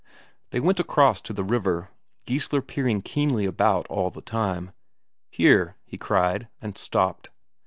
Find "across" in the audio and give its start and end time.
0.79-1.21